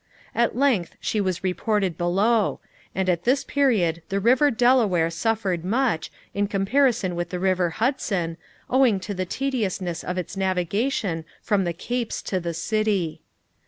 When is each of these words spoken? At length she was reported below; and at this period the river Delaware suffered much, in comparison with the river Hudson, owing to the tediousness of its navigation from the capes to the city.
At 0.33 0.57
length 0.57 0.95
she 0.99 1.21
was 1.21 1.43
reported 1.43 1.95
below; 1.95 2.59
and 2.95 3.07
at 3.07 3.23
this 3.23 3.43
period 3.43 4.01
the 4.09 4.19
river 4.19 4.49
Delaware 4.49 5.11
suffered 5.11 5.63
much, 5.63 6.11
in 6.33 6.47
comparison 6.47 7.15
with 7.15 7.29
the 7.29 7.37
river 7.37 7.69
Hudson, 7.69 8.37
owing 8.67 8.99
to 9.01 9.13
the 9.13 9.25
tediousness 9.27 10.03
of 10.03 10.17
its 10.17 10.35
navigation 10.35 11.23
from 11.43 11.65
the 11.65 11.73
capes 11.73 12.23
to 12.23 12.39
the 12.39 12.55
city. 12.55 13.21